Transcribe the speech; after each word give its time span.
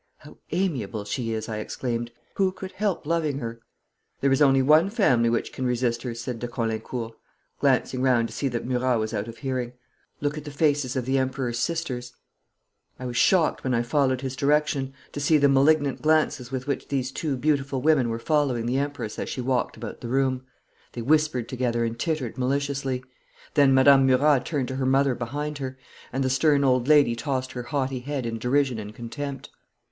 'How 0.17 0.39
amiable 0.51 1.05
she 1.05 1.31
is!' 1.31 1.47
I 1.47 1.57
exclaimed. 1.57 2.09
'Who 2.33 2.51
could 2.51 2.71
help 2.71 3.05
loving 3.05 3.37
her?' 3.37 3.59
'There 4.19 4.31
is 4.31 4.41
only 4.41 4.63
one 4.63 4.89
family 4.89 5.29
which 5.29 5.53
can 5.53 5.63
resist 5.63 6.01
her,' 6.01 6.15
said 6.15 6.39
de 6.39 6.47
Caulaincourt, 6.47 7.13
glancing 7.59 8.01
round 8.01 8.27
to 8.27 8.33
see 8.33 8.47
that 8.47 8.65
Murat 8.65 8.97
was 8.97 9.13
out 9.13 9.27
of 9.27 9.37
hearing. 9.37 9.73
'Look 10.19 10.39
at 10.39 10.43
the 10.43 10.49
faces 10.49 10.95
of 10.95 11.05
the 11.05 11.19
Emperor's 11.19 11.59
sisters.' 11.59 12.13
I 12.99 13.05
was 13.05 13.15
shocked 13.15 13.63
when 13.63 13.75
I 13.75 13.83
followed 13.83 14.21
his 14.21 14.35
direction 14.35 14.95
to 15.11 15.19
see 15.19 15.37
the 15.37 15.47
malignant 15.47 16.01
glances 16.01 16.51
with 16.51 16.65
which 16.65 16.87
these 16.87 17.11
two 17.11 17.37
beautiful 17.37 17.79
women 17.79 18.09
were 18.09 18.17
following 18.17 18.65
the 18.65 18.79
Empress 18.79 19.19
as 19.19 19.29
she 19.29 19.39
walked 19.41 19.77
about 19.77 20.01
the 20.01 20.07
room. 20.09 20.43
They 20.93 21.03
whispered 21.03 21.47
together 21.47 21.85
and 21.85 21.99
tittered 21.99 22.39
maliciously. 22.39 23.03
Then 23.53 23.71
Madame 23.75 24.07
Murat 24.07 24.47
turned 24.47 24.67
to 24.69 24.77
her 24.77 24.85
mother 24.87 25.13
behind 25.13 25.59
her, 25.59 25.77
and 26.11 26.23
the 26.23 26.29
stern 26.31 26.63
old 26.63 26.87
lady 26.87 27.15
tossed 27.15 27.51
her 27.51 27.61
haughty 27.61 27.99
head 27.99 28.25
in 28.25 28.39
derision 28.39 28.79
and 28.79 28.95
contempt. 28.95 29.51